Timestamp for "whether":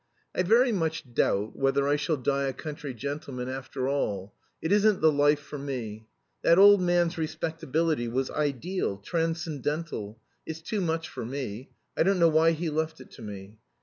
1.55-1.87